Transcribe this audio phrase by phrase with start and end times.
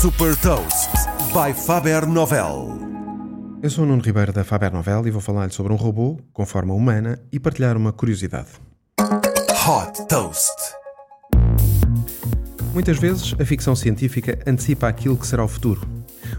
[0.00, 0.90] Super Toast
[1.32, 2.78] by Faber Novel.
[3.60, 6.46] Eu sou o Nuno Ribeiro da Faber Novel e vou falar-lhe sobre um robô com
[6.46, 8.50] forma humana e partilhar uma curiosidade.
[9.00, 10.54] Hot Toast.
[12.72, 15.80] Muitas vezes a ficção científica antecipa aquilo que será o futuro.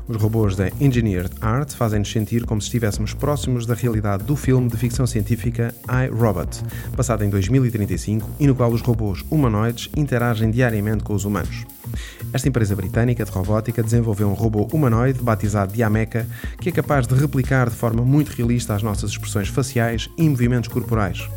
[0.08, 4.70] Os robôs da Engineered Art fazem-nos sentir como se estivéssemos próximos da realidade do filme
[4.70, 6.64] de ficção científica I, Robot,
[6.96, 11.66] passado em 2035 e no qual os robôs humanoides interagem diariamente com os humanos.
[12.32, 16.28] Esta empresa britânica de robótica desenvolveu um robô humanoide batizado Diameca
[16.62, 20.70] que é capaz de replicar de forma muito realista as nossas expressões faciais e movimentos
[20.70, 21.28] corporais.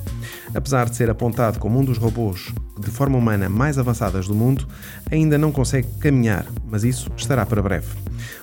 [0.55, 4.66] Apesar de ser apontado como um dos robôs de forma humana mais avançadas do mundo,
[5.10, 7.88] ainda não consegue caminhar, mas isso estará para breve.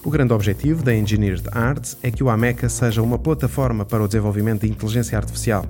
[0.03, 4.07] O grande objetivo da Engineered Arts é que o Ameca seja uma plataforma para o
[4.07, 5.65] desenvolvimento de inteligência artificial,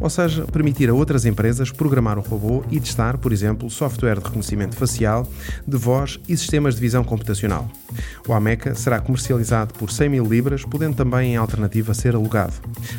[0.00, 4.24] ou seja, permitir a outras empresas programar o robô e testar, por exemplo, software de
[4.24, 5.26] reconhecimento facial,
[5.66, 7.68] de voz e sistemas de visão computacional.
[8.26, 12.54] O Ameca será comercializado por 100 mil libras, podendo também, em alternativa, ser alugado.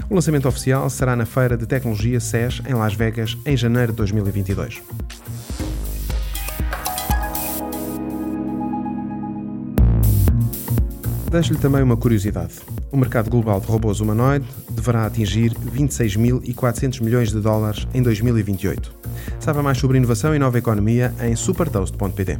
[0.10, 3.98] O lançamento oficial será na Feira de Tecnologia SES em Las Vegas em janeiro de
[3.98, 4.82] 2022.
[11.36, 12.54] Deixo-lhe também uma curiosidade.
[12.90, 18.94] O mercado global de robôs humanoide deverá atingir 26.400 milhões de dólares em 2028.
[19.38, 22.40] Saiba mais sobre inovação e nova economia em supertoast.pt.